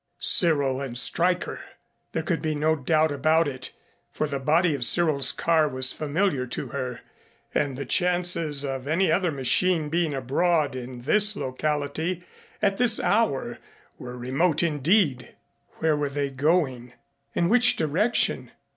[0.17, 1.59] Cyril and Stryker!
[2.13, 3.71] There could be no doubt of it,
[4.11, 7.01] for the body of Cyril's car was familiar to her
[7.53, 12.23] and the chances of any other machine being abroad in this locality
[12.63, 13.59] at this hour
[13.99, 15.35] were remote indeed.
[15.73, 16.93] Where were they going?
[17.35, 18.49] In which direction?